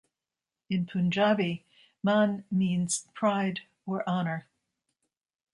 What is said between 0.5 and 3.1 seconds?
In Punjabi, "Mann" means